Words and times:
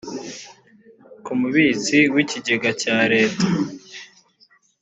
ku 1.23 1.31
mubitsi 1.39 1.97
w’ 2.13 2.15
ikigega 2.23 2.71
cya 2.81 2.97
leta 3.13 3.45